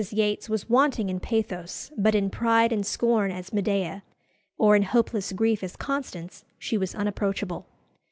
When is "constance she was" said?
5.75-6.95